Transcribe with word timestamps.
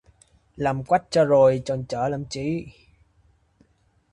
Làm 0.55 0.83
quách 0.83 1.03
cho 1.11 1.25
rồi, 1.25 1.61
chần 1.65 1.85
chờ 1.87 2.09
làm 2.09 2.25
chi! 2.29 2.65